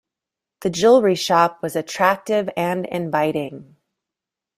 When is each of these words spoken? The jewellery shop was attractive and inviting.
The 0.61 0.71
jewellery 0.71 1.13
shop 1.13 1.61
was 1.61 1.75
attractive 1.75 2.49
and 2.57 2.87
inviting. 2.87 3.75